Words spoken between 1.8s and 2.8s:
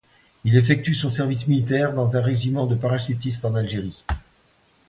dans un régiment de